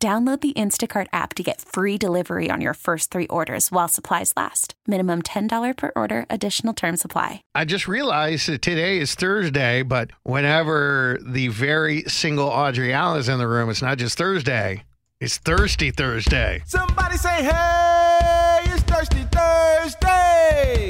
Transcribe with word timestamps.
Download 0.00 0.40
the 0.40 0.52
Instacart 0.52 1.08
app 1.12 1.34
to 1.34 1.42
get 1.42 1.60
free 1.60 1.98
delivery 1.98 2.50
on 2.52 2.60
your 2.60 2.74
first 2.74 3.10
three 3.10 3.26
orders 3.26 3.72
while 3.72 3.88
supplies 3.88 4.32
last. 4.36 4.74
Minimum 4.86 5.22
$10 5.22 5.76
per 5.76 5.90
order, 5.96 6.24
additional 6.30 6.72
term 6.72 6.96
supply. 6.96 7.42
I 7.52 7.64
just 7.64 7.88
realized 7.88 8.48
that 8.48 8.62
today 8.62 9.00
is 9.00 9.16
Thursday, 9.16 9.82
but 9.82 10.12
whenever 10.22 11.18
the 11.26 11.48
very 11.48 12.04
single 12.04 12.46
Audrey 12.46 12.92
Allen 12.92 13.18
is 13.18 13.28
in 13.28 13.38
the 13.38 13.48
room, 13.48 13.70
it's 13.70 13.82
not 13.82 13.98
just 13.98 14.16
Thursday, 14.16 14.84
it's 15.20 15.38
Thirsty 15.38 15.90
Thursday. 15.90 16.62
Somebody 16.64 17.16
say, 17.16 17.42
hey, 17.42 18.60
it's 18.66 18.84
Thirsty 18.84 19.24
Thursday. 19.32 20.87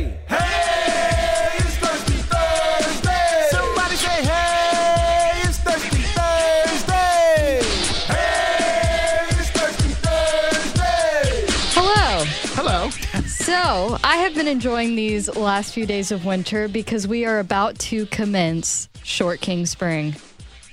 So, 13.48 13.96
I 14.04 14.18
have 14.18 14.34
been 14.34 14.46
enjoying 14.46 14.94
these 14.94 15.34
last 15.34 15.72
few 15.72 15.86
days 15.86 16.12
of 16.12 16.26
winter 16.26 16.68
because 16.68 17.08
we 17.08 17.24
are 17.24 17.38
about 17.38 17.78
to 17.78 18.04
commence 18.04 18.90
Short 19.02 19.40
King 19.40 19.64
Spring. 19.64 20.14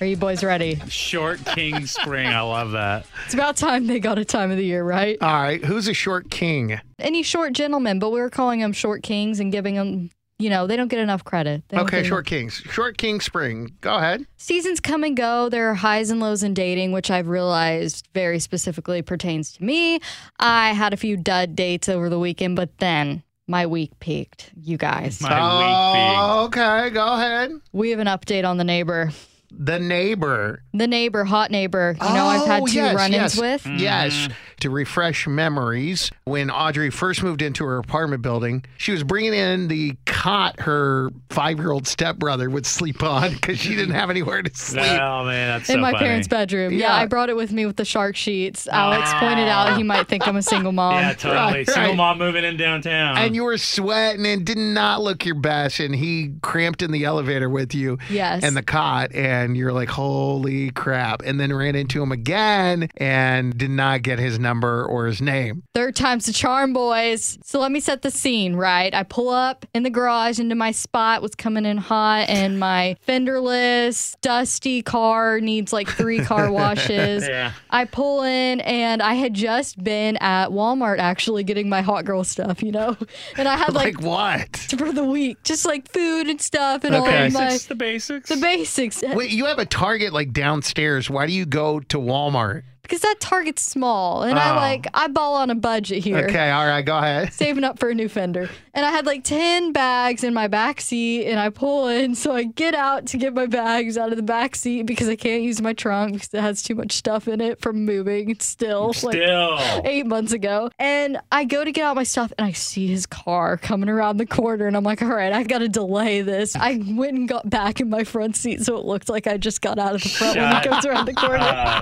Are 0.02 0.06
you 0.06 0.18
boys 0.18 0.44
ready? 0.44 0.82
Short 0.90 1.40
King 1.46 1.86
Spring. 1.86 2.28
I 2.28 2.42
love 2.42 2.72
that. 2.72 3.06
It's 3.24 3.34
about 3.34 3.56
time 3.56 3.88
they 3.88 4.02
got 4.02 4.20
a 4.20 4.26
time 4.26 4.52
of 4.52 4.58
the 4.58 4.66
year, 4.66 4.84
right? 4.84 5.18
All 5.22 5.42
right, 5.42 5.64
who's 5.64 5.88
a 5.88 5.94
short 5.94 6.30
king? 6.30 6.78
Any 7.00 7.24
short 7.24 7.54
gentlemen, 7.54 7.98
but 7.98 8.10
we 8.10 8.20
were 8.20 8.30
calling 8.30 8.60
them 8.60 8.74
short 8.74 9.04
kings 9.04 9.40
and 9.40 9.54
giving 9.54 9.76
them, 9.76 10.10
you 10.38 10.50
know, 10.50 10.68
they 10.68 10.76
don't 10.76 10.90
get 10.90 11.00
enough 11.00 11.24
credit. 11.24 11.64
They 11.70 11.78
don't 11.78 11.86
Okay, 11.86 12.02
get 12.02 12.08
short 12.08 12.26
kings. 12.26 12.56
Short 12.72 12.98
king 12.98 13.22
spring. 13.22 13.72
Go 13.82 13.96
ahead. 13.96 14.26
Seasons 14.38 14.80
come 14.80 15.04
and 15.04 15.16
go. 15.16 15.48
There 15.50 15.70
are 15.70 15.74
highs 15.76 16.10
and 16.10 16.20
lows 16.20 16.44
in 16.44 16.54
dating, 16.54 16.92
which 16.92 17.10
I've 17.10 17.28
realized 17.28 18.08
very 18.14 18.40
specifically 18.40 19.02
pertains 19.02 19.54
to 19.54 19.64
me. 19.64 20.00
I 20.40 20.74
had 20.74 20.94
a 20.94 20.98
few 20.98 21.16
dud 21.18 21.56
dates 21.56 21.88
over 21.88 22.10
the 22.10 22.20
weekend, 22.20 22.56
but 22.58 22.78
then 22.80 23.24
my 23.48 23.66
week 23.66 23.98
peaked. 24.00 24.52
You 24.60 24.78
guys, 24.78 25.22
My 25.22 25.30
week 25.30 26.18
Oh, 26.18 26.46
okay, 26.46 26.90
go 26.90 27.14
ahead. 27.14 27.52
we 27.72 27.92
have 27.92 28.00
an 28.00 28.08
update 28.08 28.46
on 28.46 28.58
the 28.58 28.64
neighbor. 28.64 29.12
The 29.58 29.80
neighbor. 29.80 30.64
The 30.74 30.88
neighbor, 30.88 31.24
hot 31.24 31.50
neighbor. 31.50 31.96
You 32.02 32.14
know, 32.14 32.26
I've 32.26 32.46
had 32.48 32.64
Oh, 32.64 32.68
two 32.68 32.74
yes, 32.76 32.96
run-ins 32.96 33.38
yes. 33.38 33.40
with. 33.40 33.66
Yes. 33.80 34.14
Mm-hmm. 34.14 34.34
To 34.62 34.70
refresh 34.70 35.28
memories, 35.28 36.12
when 36.24 36.50
Audrey 36.50 36.90
first 36.90 37.22
moved 37.22 37.42
into 37.42 37.66
her 37.66 37.78
apartment 37.78 38.22
building, 38.22 38.64
she 38.78 38.92
was 38.94 39.04
bringing 39.04 39.34
in 39.34 39.68
the 39.68 39.96
cot 40.06 40.60
her 40.62 41.10
five 41.30 41.58
year 41.60 41.72
old 41.72 41.88
stepbrother 41.88 42.50
would 42.50 42.66
sleep 42.66 43.04
on 43.04 43.34
because 43.34 43.60
she 43.60 43.76
didn't 43.76 43.94
have 43.96 44.10
anywhere 44.10 44.42
to 44.42 44.52
sleep. 44.56 44.84
Oh 44.84 45.26
man, 45.26 45.48
that's 45.60 45.70
in 45.70 45.76
so 45.76 45.82
my 45.82 45.92
funny. 45.92 46.06
parents' 46.06 46.28
bedroom. 46.28 46.72
Yeah. 46.74 46.80
Yeah. 46.80 46.96
I 46.96 47.06
brought 47.06 47.30
it 47.30 47.36
with 47.36 47.52
me 47.52 47.66
with 47.66 47.76
the 47.76 47.86
shark 47.86 48.16
sheets. 48.16 48.68
Alex 48.68 49.10
ah. 49.14 49.20
pointed 49.20 49.48
out 49.48 49.76
he 49.78 49.84
might 49.84 50.08
think 50.08 50.28
I'm 50.28 50.36
a 50.38 50.42
single 50.42 50.72
mom. 50.72 50.96
Yeah, 50.96 51.14
totally. 51.14 51.36
Right, 51.36 51.68
Single 51.68 51.90
right. 51.92 51.98
mom 51.98 52.18
moving 52.18 52.44
in 52.44 52.58
downtown. 52.58 53.18
And 53.18 53.36
you 53.36 53.44
were 53.44 53.58
sweating 53.58 54.26
and 54.26 54.46
did 54.46 54.58
not 54.58 55.02
look 55.02 55.26
your 55.26 55.36
best. 55.36 55.80
And 55.80 55.96
he 55.96 56.34
cramped 56.42 56.82
in 56.82 56.92
the 56.92 57.04
elevator 57.06 57.50
with 57.50 57.74
you 57.76 57.98
Yes. 58.10 58.44
and 58.44 58.56
the 58.56 58.64
cot. 58.64 59.14
And 59.14 59.58
you're 59.58 59.74
like, 59.74 59.90
holy 59.90 60.72
crap. 60.72 61.22
And 61.24 61.40
then 61.40 61.52
ran 61.54 61.76
into 61.76 62.02
him 62.02 62.12
again 62.12 62.90
and 62.98 63.58
did 63.58 63.70
not 63.72 64.02
get 64.04 64.20
his 64.20 64.40
number 64.46 64.86
or 64.86 65.08
his 65.08 65.22
name. 65.22 65.64
Third 65.74 65.96
time's 65.96 66.26
the 66.28 66.34
charm, 66.34 66.72
boys. 66.72 67.38
So 67.44 67.60
let 67.60 67.72
me 67.72 67.80
set 67.80 68.02
the 68.04 68.12
scene, 68.12 68.56
right? 68.56 68.94
I 68.94 69.04
pull 69.04 69.30
up 69.30 69.66
in 69.74 69.84
the 69.84 69.90
garage 69.90 70.40
into 70.40 70.54
my 70.56 70.72
spot, 70.72 71.22
was 71.22 71.34
coming 71.36 71.66
in 71.66 71.78
hot, 71.78 72.30
and 72.30 72.60
my 72.60 72.96
fenderless, 73.02 74.16
dusty 74.22 74.82
car 74.82 75.40
needs 75.40 75.74
like 75.74 75.88
three 75.90 76.20
car 76.20 76.52
washes. 76.60 77.28
Yeah. 77.28 77.52
I 77.70 77.86
pull 77.86 78.24
in, 78.24 78.62
and 78.62 79.02
I 79.02 79.16
had 79.16 79.34
just 79.34 79.84
been 79.84 80.18
at 80.18 80.50
Walmart 80.50 81.00
actually 81.00 81.44
getting 81.44 81.68
my 81.70 81.82
hot 81.82 82.06
girl 82.06 82.24
stuff, 82.24 82.62
you 82.64 82.72
know? 82.72 82.96
And 83.38 83.48
I 83.48 83.58
had 83.58 83.74
like, 83.74 83.96
Like, 84.00 84.06
what? 84.06 84.58
for 84.78 84.92
the 84.92 85.04
week, 85.04 85.38
just 85.44 85.66
like 85.66 85.92
food 85.92 86.28
and 86.28 86.40
stuff 86.40 86.84
and 86.84 86.96
all 86.96 87.04
Okay. 87.08 87.28
of 87.28 87.34
my. 87.34 87.58
the 87.68 87.76
basics. 87.76 88.30
The 88.30 88.38
basics. 88.38 89.04
Wait, 89.14 89.32
you 89.32 89.46
have 89.46 89.60
a 89.60 89.66
Target 89.66 90.14
like 90.14 90.32
downstairs. 90.32 91.10
Why 91.10 91.26
do 91.28 91.34
you 91.34 91.46
go 91.46 91.80
to 91.80 91.98
Walmart? 91.98 92.64
Because 92.86 93.02
that 93.02 93.20
target's 93.20 93.62
small 93.62 94.24
and 94.24 94.38
I 94.40 94.52
Oh. 94.52 94.56
like 94.56 94.88
I 94.94 95.08
ball 95.08 95.36
on 95.36 95.50
a 95.50 95.56
budget 95.56 96.04
here. 96.04 96.26
Okay, 96.30 96.52
all 96.52 96.66
right, 96.66 96.82
go 96.86 96.98
ahead. 96.98 97.34
Saving 97.34 97.64
up 97.64 97.80
for 97.80 97.90
a 97.90 97.96
new 97.96 98.08
fender. 98.08 98.50
And 98.74 98.86
I 98.86 98.92
had 98.92 99.06
like 99.06 99.24
10 99.24 99.72
bags 99.72 100.24
in 100.24 100.34
my 100.34 100.48
back 100.48 100.82
seat 100.82 101.26
and 101.28 101.40
I 101.40 101.50
pull 101.50 101.88
in. 101.88 102.14
So 102.16 102.34
I 102.34 102.44
get 102.44 102.76
out 102.76 103.06
to 103.08 103.18
get 103.18 103.34
my 103.34 103.46
bags 103.46 103.98
out 103.98 104.12
of 104.12 104.18
the 104.18 104.24
back 104.24 104.56
seat 104.56 104.84
because 104.84 105.08
I 105.10 105.16
can't 105.16 105.44
use 105.44 105.62
my 105.62 105.74
trunk 105.74 106.14
because 106.14 106.34
it 106.34 106.42
has 106.42 106.62
too 106.62 106.76
much 106.76 106.92
stuff 106.92 107.28
in 107.28 107.40
it 107.42 107.62
from 107.62 107.86
moving 107.86 108.30
It's 108.30 108.46
still. 108.46 108.94
Like, 109.04 109.16
Still. 109.16 109.60
Eight 109.86 110.06
months 110.06 110.32
ago. 110.34 110.70
And 110.80 111.18
I 111.32 111.46
go 111.46 111.64
to 111.64 111.72
get 111.72 111.84
out 111.86 111.96
my 111.96 112.04
stuff 112.04 112.32
and 112.38 112.46
I 112.48 112.52
see 112.52 112.88
his 112.88 113.06
car 113.06 113.58
coming 113.58 113.88
around 113.90 114.18
the 114.18 114.26
corner. 114.26 114.68
And 114.68 114.76
I'm 114.76 114.84
like, 114.84 115.02
all 115.02 115.08
right, 115.10 115.32
I've 115.34 115.48
got 115.48 115.60
to 115.60 115.70
delay 115.70 116.22
this. 116.22 116.56
I 116.56 116.82
went 116.86 117.14
and 117.18 117.28
got 117.28 117.50
back 117.50 117.80
in 117.80 117.90
my 117.90 118.04
front 118.04 118.36
seat 118.36 118.62
so 118.64 118.78
it 118.78 118.86
looked 118.86 119.10
like 119.10 119.26
I 119.28 119.38
just 119.38 119.62
got 119.62 119.80
out 119.80 119.96
of 119.96 120.04
the 120.04 120.10
front 120.10 120.36
when 120.38 120.52
Shut 120.52 120.64
he 120.64 120.70
comes 120.70 120.86
around 120.86 121.06
the 121.06 121.14
corner. 121.14 121.38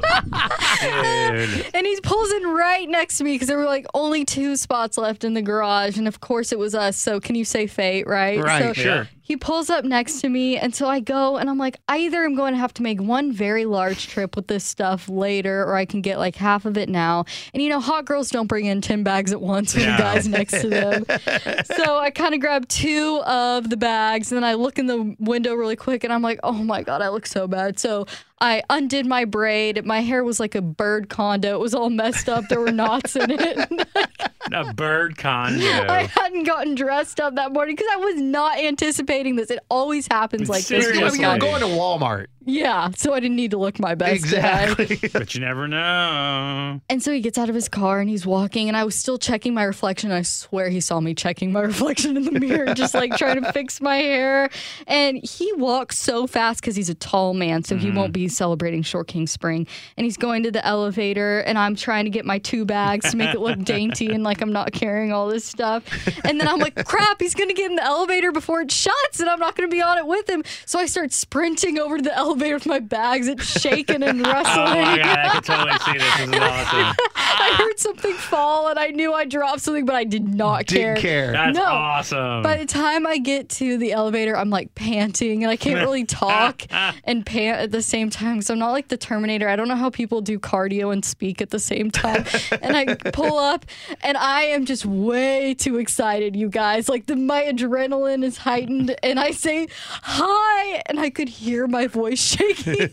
Dude. 1.02 1.66
And 1.74 1.88
he 1.88 2.00
pulls 2.02 2.32
in 2.32 2.44
right 2.44 2.88
next 2.88 3.18
to 3.18 3.24
me 3.24 3.34
because 3.34 3.48
there 3.48 3.58
were 3.58 3.66
like 3.66 3.86
only 3.94 4.26
two 4.26 4.56
spots 4.56 4.98
left 4.98 5.24
in 5.24 5.34
the 5.34 5.42
garage. 5.42 5.98
And 5.98 6.08
of 6.08 6.20
course 6.20 6.52
it 6.52 6.60
was 6.60 6.76
us. 6.76 6.98
So 6.98 7.20
can 7.20 7.36
you 7.36 7.46
say 7.46 7.68
fate, 7.68 8.06
right? 8.08 8.40
Right, 8.40 8.62
so 8.62 8.74
sure. 8.74 9.10
He 9.26 9.38
pulls 9.38 9.70
up 9.70 9.86
next 9.86 10.20
to 10.22 10.30
me. 10.30 10.58
And 10.58 10.76
so 10.76 10.88
I 10.88 11.00
go 11.00 11.38
and 11.38 11.50
I'm 11.50 11.58
like, 11.58 11.78
I 11.88 12.00
either 12.00 12.24
am 12.24 12.36
going 12.36 12.54
to 12.54 12.60
have 12.60 12.74
to 12.76 12.84
make 12.84 13.02
one 13.02 13.32
very 13.32 13.66
large 13.66 14.08
trip 14.08 14.36
with 14.36 14.48
this 14.48 14.66
stuff 14.66 15.08
later 15.08 15.64
or 15.64 15.76
I 15.76 15.86
can 15.86 16.02
get 16.02 16.20
like 16.20 16.36
half 16.36 16.66
of 16.66 16.78
it 16.78 16.90
now. 16.90 17.24
And 17.54 17.64
you 17.64 17.70
know, 17.70 17.80
hot 17.80 18.04
girls 18.06 18.30
don't 18.30 18.48
bring 18.48 18.66
in 18.66 18.82
10 18.82 19.04
bags 19.04 19.32
at 19.32 19.42
once 19.42 19.74
with 19.74 19.86
the 19.86 19.98
guys 19.98 20.28
next 20.28 20.60
to 20.62 20.68
them. 20.70 21.06
so 21.66 21.98
I 21.98 22.12
kind 22.12 22.36
of 22.36 22.42
grab 22.42 22.68
two 22.68 23.22
of 23.26 23.70
the 23.70 23.78
bags 23.78 24.32
and 24.32 24.38
then 24.38 24.44
I 24.44 24.56
look 24.56 24.78
in 24.78 24.88
the 24.88 25.16
window 25.20 25.54
really 25.54 25.78
quick 25.78 26.04
and 26.04 26.12
I'm 26.12 26.22
like, 26.22 26.42
oh 26.44 26.52
my 26.52 26.84
God, 26.84 27.02
I 27.02 27.08
look 27.08 27.26
so 27.26 27.48
bad. 27.48 27.80
So 27.80 28.06
I 28.44 28.62
undid 28.70 29.06
my 29.06 29.24
braid. 29.24 29.86
My 29.86 30.02
hair 30.02 30.22
was 30.22 30.38
like 30.38 30.54
a 30.54 30.62
bird 30.62 31.08
condo. 31.08 31.56
It 31.56 31.62
was 31.62 31.74
all 31.74 31.90
messed 31.90 32.28
up. 32.28 32.44
There 32.50 32.60
were 32.60 32.74
knots 32.74 33.16
in 33.16 33.32
it. 33.32 33.88
a 34.54 34.74
bird 34.74 35.18
condo. 35.18 35.66
I 35.66 36.04
hadn't 36.04 36.44
gotten 36.44 36.76
dressed 36.76 37.20
up 37.20 37.36
that 37.36 37.52
morning 37.52 37.76
because 37.76 37.90
I 37.92 37.98
was 37.98 38.22
not 38.22 38.58
anticipating 38.58 39.36
this. 39.36 39.50
It 39.50 39.60
always 39.70 40.08
happens 40.08 40.50
like 40.50 40.66
this. 40.66 40.86
I 40.86 41.04
with 41.04 41.14
mean, 41.14 41.22
you're 41.22 41.38
guys. 41.38 41.42
going 41.42 41.62
to 41.62 41.68
Walmart. 41.68 42.28
Yeah, 42.46 42.90
so 42.96 43.14
I 43.14 43.20
didn't 43.20 43.38
need 43.38 43.52
to 43.52 43.58
look 43.58 43.80
my 43.80 43.96
best. 43.96 44.16
Exactly. 44.16 45.00
but 45.14 45.34
you 45.34 45.42
never 45.42 45.68
know. 45.68 46.82
And 46.90 47.02
so 47.02 47.12
he 47.12 47.22
gets 47.22 47.38
out 47.38 47.48
of 47.48 47.56
his 47.56 47.70
car 47.70 48.00
and 48.00 48.10
he's 48.10 48.26
walking, 48.26 48.68
and 48.68 48.76
I 48.76 48.84
was 48.84 48.96
still 48.96 49.18
checking 49.18 49.54
my 49.54 49.64
reflection. 49.64 50.12
I 50.12 50.24
swear 50.24 50.70
he 50.70 50.82
saw 50.82 51.00
me 51.00 51.14
checking 51.14 51.52
my 51.52 51.62
reflection 51.74 52.18
in 52.18 52.26
the 52.26 52.40
mirror, 52.40 52.74
just 52.74 52.94
like 52.94 53.16
trying 53.16 53.42
to 53.42 53.52
fix 53.54 53.80
my 53.80 53.98
hair. 53.98 54.50
And 54.88 55.24
he 55.24 55.52
walks 55.54 55.98
so 55.98 56.28
fast 56.28 56.62
because 56.62 56.76
he's 56.76 56.90
a 56.90 56.96
tall 56.96 57.34
man, 57.34 57.64
so 57.64 57.78
he 57.78 57.92
won't 57.92 58.08
mm-hmm. 58.08 58.24
be 58.24 58.28
celebrating 58.28 58.82
Short 58.82 59.08
King 59.08 59.26
Spring. 59.26 59.66
And 59.96 60.04
he's 60.04 60.18
going 60.18 60.44
to 60.44 60.52
the 60.52 60.66
elevator, 60.66 61.40
and 61.42 61.58
I'm 61.58 61.76
trying 61.76 62.04
to 62.06 62.12
get 62.12 62.26
my 62.26 62.40
two 62.40 62.66
bags 62.66 63.12
to 63.12 63.18
make 63.18 63.34
it 63.34 63.40
look 63.40 63.60
dainty 63.64 64.12
and 64.12 64.24
like 64.24 64.42
I'm 64.42 64.52
not 64.52 64.74
carrying 64.74 65.14
all 65.14 65.28
this 65.28 65.46
stuff. 65.46 65.84
And 66.26 66.40
then 66.40 66.48
I'm 66.48 66.60
like, 66.60 66.86
crap, 66.86 67.22
he's 67.22 67.36
gonna 67.36 67.54
get 67.54 67.70
in 67.70 67.76
the 67.76 67.84
elevator 67.84 68.32
before 68.32 68.62
it 68.62 68.72
shuts, 68.72 69.20
and 69.20 69.30
I'm 69.30 69.40
not 69.40 69.56
gonna 69.56 69.70
be 69.70 69.82
on 69.82 69.98
it 69.98 70.06
with 70.06 70.30
him. 70.30 70.44
So 70.66 70.80
I 70.80 70.86
start 70.86 71.14
sprinting 71.14 71.80
over 71.80 71.98
to 71.98 72.04
the 72.04 72.16
elevator 72.16 72.33
with 72.42 72.66
my 72.66 72.80
bags. 72.80 73.28
It's 73.28 73.44
shaking 73.60 74.04
and 74.04 74.22
rustling. 74.26 74.80
Oh 74.80 74.82
my 74.82 74.98
god, 74.98 75.18
I 75.20 75.30
can 75.30 75.44
totally 75.44 75.80
see 75.80 75.94
this. 75.98 76.16
This 76.18 76.28
is 76.30 76.40
awesome. 76.42 76.96
I 77.16 77.56
heard 77.58 77.80
something 77.80 78.14
fall 78.14 78.68
and 78.70 78.80
I 78.80 78.88
knew 78.88 79.14
I 79.14 79.26
dropped 79.26 79.62
something, 79.62 79.86
but 79.86 79.96
I 79.96 80.04
did 80.04 80.34
not 80.34 80.66
care. 80.68 80.94
Didn't 80.96 81.02
care. 81.02 81.32
That's 81.32 81.58
No. 81.58 81.64
awesome. 81.66 82.42
By 82.44 82.58
the 82.58 82.66
time 82.66 83.06
I 83.08 83.18
get 83.18 83.50
to 83.50 83.78
the 83.78 83.92
elevator, 83.94 84.36
I'm 84.38 84.50
like 84.50 84.74
panting 84.76 85.44
and 85.44 85.52
I 85.52 85.56
can't 85.58 85.80
really 85.80 86.06
talk 86.06 86.64
and 87.04 87.26
pant 87.26 87.60
at 87.60 87.72
the 87.72 87.82
same 87.82 88.10
time. 88.10 88.42
So 88.42 88.54
I'm 88.54 88.60
not 88.60 88.72
like 88.72 88.88
the 88.88 88.98
Terminator. 88.98 89.48
I 89.50 89.56
don't 89.56 89.68
know 89.68 89.76
how 89.76 89.90
people 89.90 90.22
do 90.22 90.40
cardio 90.40 90.92
and 90.94 91.04
speak 91.04 91.42
at 91.42 91.50
the 91.50 91.60
same 91.60 91.92
time. 91.92 92.26
and 92.62 92.76
I 92.76 92.96
pull 93.12 93.38
up 93.38 93.66
and 94.02 94.18
I 94.18 94.44
am 94.44 94.66
just 94.66 94.86
way 94.86 95.54
too 95.54 95.78
excited, 95.78 96.36
you 96.36 96.50
guys. 96.50 96.88
Like 96.90 97.06
the, 97.08 97.16
my 97.16 97.44
adrenaline 97.44 98.24
is 98.24 98.38
heightened 98.38 98.96
and 99.04 99.20
I 99.20 99.32
say 99.32 99.68
hi 100.02 100.84
and 100.86 101.00
I 101.00 101.10
could 101.10 101.30
hear 101.30 101.68
my 101.68 101.88
voice 101.88 102.20
shaking 102.24 102.90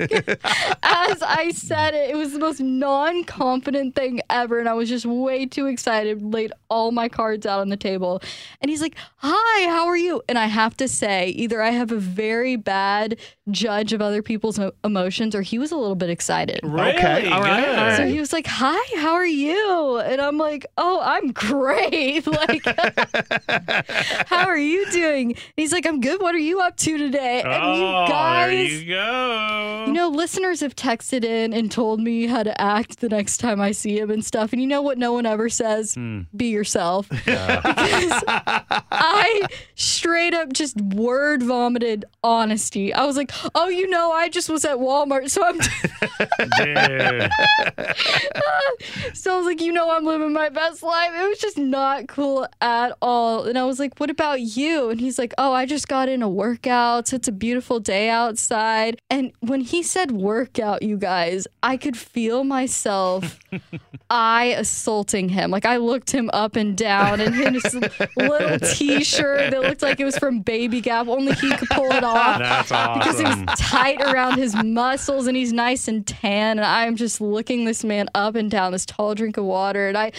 as 0.82 1.22
I 1.22 1.52
said 1.54 1.94
it. 1.94 2.10
It 2.10 2.16
was 2.16 2.32
the 2.32 2.38
most 2.38 2.60
non 2.60 3.24
confident 3.24 3.94
thing 3.94 4.20
ever. 4.30 4.58
And 4.58 4.68
I 4.68 4.74
was 4.74 4.88
just 4.88 5.06
way 5.06 5.46
too 5.46 5.66
excited, 5.66 6.22
laid 6.22 6.52
all 6.68 6.92
my 6.92 7.08
cards 7.08 7.46
out 7.46 7.60
on 7.60 7.68
the 7.68 7.76
table. 7.76 8.22
And 8.60 8.70
he's 8.70 8.80
like, 8.80 8.96
Hi, 9.18 9.68
how 9.68 9.86
are 9.86 9.96
you? 9.96 10.22
And 10.28 10.38
I 10.38 10.46
have 10.46 10.76
to 10.78 10.88
say, 10.88 11.28
either 11.30 11.62
I 11.62 11.70
have 11.70 11.92
a 11.92 11.98
very 11.98 12.56
bad 12.56 13.18
judge 13.50 13.92
of 13.92 14.00
other 14.00 14.22
people's 14.22 14.60
emotions 14.84 15.34
or 15.34 15.42
he 15.42 15.58
was 15.58 15.72
a 15.72 15.76
little 15.76 15.94
bit 15.96 16.10
excited. 16.10 16.60
Really? 16.62 16.90
Okay, 16.96 17.28
all 17.28 17.40
right, 17.42 17.64
Good. 17.64 17.78
all 17.78 17.84
right. 17.86 17.96
So 17.96 18.06
he 18.06 18.20
was 18.20 18.32
like, 18.32 18.46
"Hi, 18.46 19.00
how 19.00 19.14
are 19.14 19.26
you?" 19.26 19.98
And 19.98 20.20
I'm 20.20 20.38
like, 20.38 20.66
"Oh, 20.76 21.00
I'm 21.02 21.32
great. 21.32 22.26
Like, 22.30 22.64
how 24.28 24.46
are 24.46 24.56
you 24.56 24.88
doing?" 24.92 25.32
And 25.32 25.38
he's 25.56 25.72
like, 25.72 25.86
"I'm 25.86 26.00
good. 26.00 26.20
What 26.20 26.34
are 26.34 26.38
you 26.38 26.60
up 26.60 26.76
to 26.78 26.96
today?" 26.96 27.42
And 27.42 27.52
oh, 27.62 27.74
you 28.04 28.08
guys, 28.08 28.48
there 28.50 28.78
you 28.80 28.88
go. 28.88 29.19
You 29.87 29.93
know, 29.93 30.08
listeners 30.08 30.61
have 30.61 30.76
texted 30.76 31.25
in 31.25 31.52
and 31.52 31.70
told 31.70 32.00
me 32.00 32.26
how 32.26 32.43
to 32.43 32.58
act 32.61 33.00
the 33.00 33.08
next 33.08 33.38
time 33.38 33.61
I 33.61 33.72
see 33.72 33.99
him 33.99 34.11
and 34.11 34.25
stuff. 34.25 34.52
And 34.52 34.61
you 34.61 34.67
know 34.67 34.82
what 34.82 34.99
no 34.99 35.12
one 35.12 35.26
ever 35.26 35.49
says? 35.49 35.94
Hmm. 35.94 36.22
Be 36.37 36.46
yourself. 36.46 37.08
because 37.25 38.22
I 38.26 39.46
straight 39.75 40.34
up 40.34 40.52
just 40.52 40.81
word 40.81 41.43
vomited 41.43 42.05
honesty. 42.22 42.93
I 42.93 43.05
was 43.05 43.17
like, 43.17 43.32
oh, 43.55 43.69
you 43.69 43.88
know, 43.88 44.12
I 44.12 44.28
just 44.28 44.49
was 44.49 44.64
at 44.64 44.76
Walmart. 44.76 45.31
So 45.31 45.44
I'm 45.44 45.61
so 49.14 49.34
I 49.34 49.37
was 49.37 49.46
like, 49.46 49.61
you 49.61 49.73
know, 49.73 49.90
I'm 49.90 50.05
living 50.05 50.32
my 50.32 50.49
best 50.49 50.82
life. 50.82 51.12
It 51.14 51.28
was 51.28 51.38
just 51.38 51.58
not 51.58 52.08
cool 52.08 52.46
at 52.61 52.96
all. 53.02 53.44
And 53.44 53.58
I 53.58 53.64
was 53.64 53.78
like, 53.78 53.99
what 53.99 54.11
about 54.11 54.40
you? 54.40 54.90
And 54.90 55.00
he's 55.00 55.19
like, 55.19 55.34
oh, 55.38 55.52
I 55.52 55.66
just 55.66 55.88
got 55.88 56.08
in 56.08 56.23
a 56.23 56.28
workout. 56.28 57.12
It's 57.12 57.28
a 57.28 57.32
beautiful 57.32 57.81
day 57.81 58.08
outside. 58.08 59.00
And 59.10 59.32
when 59.40 59.60
he 59.60 59.82
said 59.82 60.12
workout, 60.12 60.82
you 60.82 60.96
guys, 60.96 61.48
I 61.64 61.76
could 61.76 61.96
feel 61.96 62.44
myself 62.44 63.40
I 64.10 64.54
assaulting 64.56 65.28
him. 65.28 65.50
Like 65.50 65.66
I 65.66 65.78
looked 65.78 66.12
him 66.12 66.30
up 66.32 66.54
and 66.54 66.76
down 66.76 67.20
and 67.20 67.34
in 67.34 67.54
his 67.54 67.74
little 68.16 68.58
t-shirt 68.60 69.50
that 69.50 69.62
looked 69.62 69.82
like 69.82 69.98
it 69.98 70.04
was 70.04 70.16
from 70.16 70.40
Baby 70.40 70.80
Gap. 70.80 71.08
Only 71.08 71.32
he 71.34 71.50
could 71.56 71.68
pull 71.70 71.90
it 71.90 72.04
off 72.04 72.38
That's 72.38 72.68
because 72.68 73.18
it 73.18 73.26
was 73.26 73.58
tight 73.58 74.00
around 74.00 74.38
his 74.38 74.54
muscles 74.54 75.26
and 75.26 75.36
he's 75.36 75.52
nice 75.52 75.88
and 75.88 76.06
tan. 76.06 76.58
And 76.58 76.66
I'm 76.66 76.94
just 76.94 77.20
looking 77.20 77.64
this 77.64 77.82
man 77.82 78.08
up 78.14 78.36
and 78.36 78.48
down 78.48 78.70
this 78.70 78.86
tall 78.86 79.16
drink 79.16 79.36
of 79.36 79.44
water. 79.44 79.88
And 79.88 79.98
I 79.98 80.12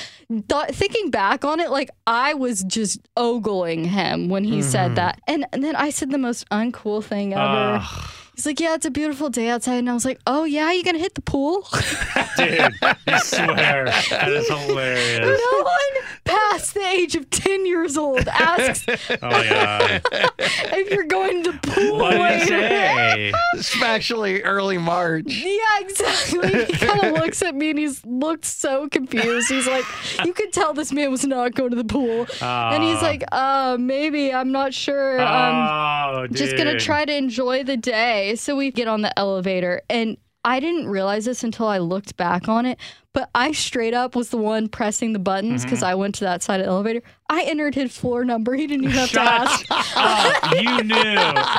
thought, 0.50 0.76
thinking 0.76 1.12
back 1.12 1.46
on 1.46 1.62
it, 1.62 1.70
like 1.70 1.92
I 2.06 2.34
was 2.34 2.64
just 2.64 3.00
ogling 3.16 3.86
him 3.86 4.28
when 4.28 4.44
he 4.44 4.62
said 4.62 4.88
mm-hmm. 4.88 4.96
that. 4.96 5.22
And, 5.28 5.46
and 5.54 5.64
then 5.64 5.78
I 5.78 5.92
said 5.92 6.12
the 6.12 6.18
most 6.18 6.48
uncool 6.50 7.02
thing 7.02 7.34
ever. 7.34 7.80
Ugh. 7.82 8.12
He's 8.42 8.48
like, 8.48 8.60
Yeah, 8.60 8.74
it's 8.74 8.88
a 8.88 8.92
beautiful 8.92 9.30
day 9.30 9.50
outside. 9.50 9.76
And 9.76 9.88
I 9.90 9.94
was 9.94 10.04
like, 10.04 10.20
Oh, 10.26 10.46
yeah, 10.46 10.72
you 10.72 10.84
gonna 10.84 10.98
hit 10.98 11.14
the 11.14 11.22
pool? 11.22 11.62
Dude, 12.38 12.74
I 12.82 13.20
swear. 13.20 13.86
That 14.10 14.30
is 14.32 14.48
hilarious. 14.50 15.20
no 15.40 15.62
one 15.64 16.06
past 16.26 16.74
the 16.74 16.82
age 16.88 17.16
of 17.16 17.30
10 17.30 17.68
years 17.68 17.98
old 17.98 18.28
asks 18.28 18.84
Oh 19.12 19.16
my 19.22 19.48
god. 19.48 20.02
if 20.40 20.90
you're 20.90 21.04
going 21.06 21.44
to 21.44 21.52
the 21.52 21.58
pool 21.60 21.98
What 22.00 22.12
did 22.14 22.20
he 22.48 22.54
later. 22.56 22.68
say? 22.70 23.34
Especially 23.58 24.42
early 24.42 24.80
March. 24.80 25.26
Yeah, 25.28 25.60
exactly. 25.82 26.66
He 26.66 26.74
kind 26.74 27.04
of 27.04 27.14
looks 27.14 27.44
at 27.44 27.54
me 27.54 27.70
and 27.70 27.78
he's 27.78 28.04
looked 28.06 28.46
so 28.46 28.90
confused. 28.90 29.50
He's 29.50 29.68
like, 29.68 29.86
you 30.26 30.34
could 30.34 30.52
tell 30.52 30.74
this 30.74 30.92
man 30.92 31.12
was 31.12 31.26
not 31.28 31.54
going 31.54 31.70
to 31.70 31.76
the 31.76 31.84
pool. 31.84 32.22
and 32.42 32.82
he's 32.84 32.98
Ah. 32.98 33.02
like, 33.04 33.24
uh, 33.32 33.78
maybe, 33.80 34.34
I'm 34.34 34.52
not 34.52 34.74
sure. 34.74 35.22
Um, 35.22 35.28
oh, 35.70 36.28
dude. 36.28 36.38
just 36.38 36.58
gonna 36.58 36.80
try 36.80 37.06
to 37.06 37.14
enjoy 37.16 37.64
the 37.64 37.78
day. 37.78 38.31
So 38.36 38.56
we 38.56 38.72
get 38.72 38.88
on 38.88 39.02
the 39.02 39.18
elevator 39.18 39.82
and 39.90 40.18
I 40.44 40.60
didn't 40.60 40.88
realize 40.88 41.26
this 41.26 41.44
until 41.44 41.68
I 41.68 41.78
looked 41.78 42.18
back 42.18 42.48
on 42.48 42.66
it, 42.66 42.80
but 43.14 43.30
I 43.36 43.52
straight 43.52 43.94
up 43.94 44.16
was 44.16 44.30
the 44.30 44.38
one 44.38 44.68
pressing 44.70 45.14
the 45.14 45.20
buttons 45.20 45.62
Mm-hmm. 45.62 45.70
because 45.70 45.84
I 45.84 45.96
went 45.96 46.16
to 46.16 46.24
that 46.26 46.42
side 46.44 46.60
of 46.60 46.66
the 46.66 46.72
elevator. 46.72 47.02
I 47.30 47.44
entered 47.44 47.76
his 47.76 47.96
floor 47.98 48.24
number. 48.26 48.54
He 48.56 48.68
didn't 48.68 48.86
even 48.86 48.98
have 48.98 49.12
to 49.12 49.22
ask. 49.22 49.66
You 50.62 50.84
knew, 50.84 50.94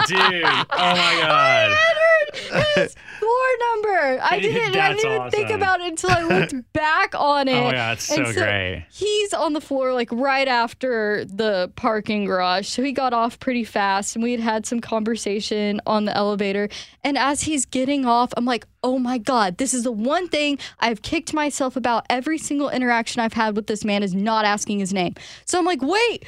dude. 0.06 0.44
Oh 0.44 0.66
my 0.68 1.18
god. 1.20 1.70
I 1.70 1.76
entered 2.34 2.74
his 2.76 2.94
floor 3.18 3.48
number. 3.72 4.20
I 4.22 4.38
didn't. 4.40 4.76
I 4.76 4.88
That's 4.90 5.02
didn't 5.02 5.16
even 5.16 5.30
think 5.30 5.46
awesome. 5.46 5.56
about 5.56 5.80
it 5.80 5.86
until 5.88 6.10
I 6.10 6.22
looked 6.22 6.54
back 6.72 7.14
on 7.14 7.48
it. 7.48 7.56
Oh 7.56 7.64
my 7.64 7.72
God, 7.72 7.92
it's 7.98 8.10
And 8.10 8.26
so 8.26 8.32
great. 8.34 8.86
He's 8.90 9.32
on 9.32 9.52
the 9.54 9.60
floor 9.60 9.92
like 9.94 10.10
right 10.12 10.46
after 10.48 11.24
the 11.24 11.70
parking 11.76 12.24
garage, 12.26 12.66
so 12.68 12.82
he 12.82 12.92
got 12.92 13.12
off 13.14 13.38
pretty 13.40 13.64
fast, 13.64 14.14
and 14.16 14.22
we 14.22 14.32
had 14.32 14.40
had 14.40 14.66
some 14.66 14.80
conversation 14.80 15.80
on 15.86 16.04
the 16.04 16.16
elevator. 16.16 16.68
And 17.02 17.16
as 17.18 17.42
he's 17.42 17.64
getting 17.64 18.04
off, 18.06 18.32
I'm 18.36 18.44
like, 18.44 18.66
oh 18.82 18.98
my 18.98 19.18
god, 19.18 19.58
this 19.58 19.74
is 19.74 19.84
the 19.84 19.92
one 19.92 20.28
thing 20.28 20.58
I've 20.80 21.02
kicked 21.02 21.32
myself 21.32 21.76
about 21.76 22.06
every 22.10 22.38
single 22.38 22.68
interaction 22.68 23.20
I've 23.20 23.32
had 23.32 23.56
with 23.56 23.66
this 23.66 23.84
man 23.84 24.02
is 24.02 24.14
not 24.14 24.44
asking 24.44 24.78
his 24.78 24.92
name. 24.92 25.14
So 25.44 25.58
I'm 25.58 25.64
like, 25.64 25.82
wait, 25.82 26.24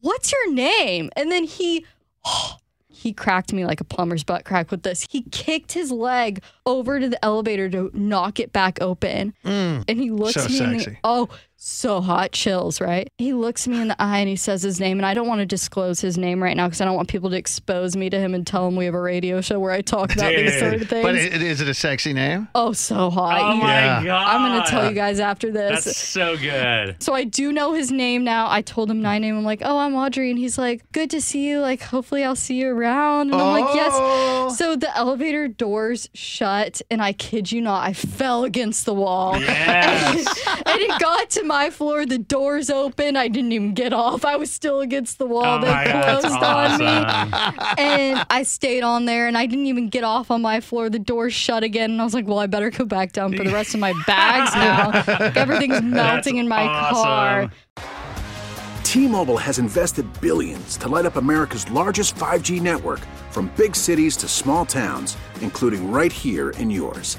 what's 0.00 0.32
your 0.32 0.52
name? 0.52 1.10
And 1.16 1.30
then 1.30 1.44
he 1.44 1.84
he 2.88 3.12
cracked 3.12 3.52
me 3.52 3.64
like 3.64 3.80
a 3.80 3.84
plumber's 3.84 4.24
butt 4.24 4.44
crack 4.44 4.70
with 4.70 4.82
this. 4.82 5.06
He 5.08 5.22
kicked 5.22 5.72
his 5.72 5.92
leg 5.92 6.42
over 6.64 6.98
to 6.98 7.08
the 7.08 7.22
elevator 7.24 7.68
to 7.70 7.90
knock 7.92 8.40
it 8.40 8.52
back 8.52 8.78
open. 8.80 9.34
Mm. 9.44 9.84
and 9.86 9.98
he 9.98 10.10
looks 10.10 10.34
so 10.34 10.48
me 10.48 10.58
in 10.58 10.76
the 10.78 10.96
oh, 11.04 11.28
so 11.58 12.00
hot 12.00 12.32
chills, 12.32 12.80
right? 12.80 13.08
He 13.18 13.32
looks 13.32 13.66
me 13.66 13.80
in 13.80 13.88
the 13.88 13.96
eye 14.00 14.18
and 14.18 14.28
he 14.28 14.36
says 14.36 14.62
his 14.62 14.78
name. 14.78 14.98
And 14.98 15.06
I 15.06 15.14
don't 15.14 15.26
want 15.26 15.40
to 15.40 15.46
disclose 15.46 16.00
his 16.00 16.16
name 16.18 16.42
right 16.42 16.56
now 16.56 16.66
because 16.68 16.80
I 16.80 16.84
don't 16.84 16.94
want 16.94 17.08
people 17.08 17.30
to 17.30 17.36
expose 17.36 17.96
me 17.96 18.10
to 18.10 18.18
him 18.20 18.34
and 18.34 18.46
tell 18.46 18.68
him 18.68 18.76
we 18.76 18.84
have 18.84 18.94
a 18.94 19.00
radio 19.00 19.40
show 19.40 19.58
where 19.58 19.72
I 19.72 19.80
talk 19.80 20.14
about 20.14 20.30
these 20.30 20.50
Dude. 20.52 20.60
sort 20.60 20.74
of 20.74 20.88
things. 20.88 21.02
But 21.02 21.14
it, 21.16 21.42
is 21.42 21.60
it 21.62 21.68
a 21.68 21.74
sexy 21.74 22.12
name? 22.12 22.46
oh, 22.54 22.72
so 22.72 23.10
hot. 23.10 23.40
Oh 23.40 23.56
my 23.56 23.72
Yeah. 23.72 24.04
god. 24.04 24.26
I'm 24.36 24.52
going 24.52 24.62
to 24.64 24.70
tell 24.70 24.88
you 24.88 24.94
guys 24.94 25.18
after 25.18 25.50
this. 25.50 25.84
That's 25.86 25.96
so 25.96 26.36
good. 26.36 27.02
So 27.02 27.14
I 27.14 27.24
do 27.24 27.50
know 27.52 27.72
his 27.72 27.90
name 27.90 28.22
now. 28.22 28.50
I 28.50 28.60
told 28.62 28.90
him 28.90 29.00
my 29.02 29.18
name. 29.18 29.36
I'm 29.36 29.44
like, 29.44 29.62
oh, 29.64 29.78
I'm 29.78 29.94
Audrey. 29.94 30.30
And 30.30 30.38
he's 30.38 30.58
like, 30.58 30.84
good 30.92 31.10
to 31.10 31.20
see 31.20 31.48
you. 31.48 31.60
Like, 31.60 31.82
hopefully 31.82 32.22
I'll 32.22 32.36
see 32.36 32.56
you 32.60 32.68
around. 32.68 33.32
And 33.32 33.40
I'm 33.40 33.52
like, 33.60 33.64
Oh. 33.68 34.46
yes. 34.48 34.58
So 34.58 34.76
the 34.76 34.94
elevator 34.96 35.48
doors 35.48 36.08
shut. 36.14 36.82
And 36.90 37.02
I 37.02 37.12
kid 37.14 37.50
you 37.50 37.60
not, 37.62 37.82
I 37.88 37.92
fell 37.94 38.44
against 38.44 38.84
the 38.84 38.94
wall. 38.94 39.40
Yes. 39.40 40.26
and 40.66 40.80
it 40.80 41.00
got 41.00 41.30
to 41.30 41.45
my 41.46 41.70
floor. 41.70 42.06
The 42.06 42.18
doors 42.18 42.70
open. 42.70 43.16
I 43.16 43.28
didn't 43.28 43.52
even 43.52 43.74
get 43.74 43.92
off. 43.92 44.24
I 44.24 44.36
was 44.36 44.50
still 44.50 44.80
against 44.80 45.18
the 45.18 45.26
wall. 45.26 45.58
Oh 45.58 45.60
they 45.60 45.70
my 45.70 45.84
god, 45.84 46.20
closed 46.20 46.40
that's 46.40 46.44
on 46.44 46.78
me. 46.78 47.82
And 47.82 48.26
I 48.30 48.42
stayed 48.42 48.82
on 48.82 49.04
there 49.04 49.26
and 49.26 49.36
I 49.36 49.46
didn't 49.46 49.66
even 49.66 49.88
get 49.88 50.04
off 50.04 50.30
on 50.30 50.42
my 50.42 50.60
floor. 50.60 50.90
The 50.90 50.98
doors 50.98 51.32
shut 51.32 51.62
again. 51.62 51.90
And 51.92 52.00
I 52.00 52.04
was 52.04 52.14
like, 52.14 52.26
well, 52.26 52.38
I 52.38 52.46
better 52.46 52.70
go 52.70 52.84
back 52.84 53.12
down 53.12 53.36
for 53.36 53.44
the 53.44 53.52
rest 53.52 53.74
of 53.74 53.80
my 53.80 53.92
bags 54.06 54.54
now. 54.54 54.90
Like, 54.90 55.36
everything's 55.36 55.82
melting 55.82 56.36
in 56.36 56.48
my 56.48 56.66
car. 56.66 57.50
T-Mobile 58.82 59.36
has 59.36 59.58
invested 59.58 60.06
billions 60.20 60.76
to 60.78 60.88
light 60.88 61.04
up 61.04 61.16
America's 61.16 61.70
largest 61.70 62.14
5G 62.14 62.62
network 62.62 63.00
from 63.30 63.52
big 63.56 63.76
cities 63.76 64.16
to 64.16 64.28
small 64.28 64.64
towns, 64.64 65.16
including 65.42 65.90
right 65.90 66.12
here 66.12 66.50
in 66.50 66.70
yours. 66.70 67.18